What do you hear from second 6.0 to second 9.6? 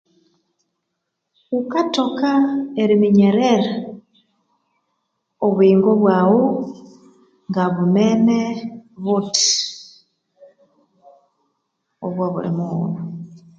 bwawu ngabu mene buthi